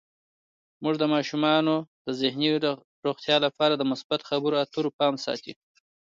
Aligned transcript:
مور 0.81 0.95
د 0.99 1.03
ماشومانو 1.13 1.75
د 2.05 2.07
ذهني 2.21 2.49
روغتیا 3.05 3.37
لپاره 3.45 3.73
د 3.75 3.83
مثبت 3.91 4.21
خبرو 4.29 4.55
اترو 4.63 4.89
پام 4.99 5.13
ساتي. 5.25 5.53